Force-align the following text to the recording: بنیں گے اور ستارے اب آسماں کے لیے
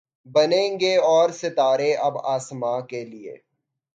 بنیں 0.25 0.79
گے 0.79 0.95
اور 1.05 1.29
ستارے 1.31 1.93
اب 1.97 2.17
آسماں 2.25 2.79
کے 2.81 3.03
لیے 3.05 3.35